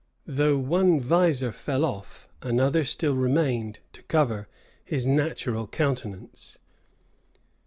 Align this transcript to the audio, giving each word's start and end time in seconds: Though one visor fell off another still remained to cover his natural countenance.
Though 0.25 0.57
one 0.57 0.99
visor 0.99 1.51
fell 1.51 1.85
off 1.85 2.27
another 2.41 2.83
still 2.85 3.13
remained 3.15 3.81
to 3.93 4.01
cover 4.01 4.47
his 4.83 5.05
natural 5.05 5.67
countenance. 5.67 6.57